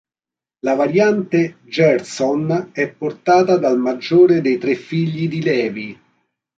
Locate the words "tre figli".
4.57-5.29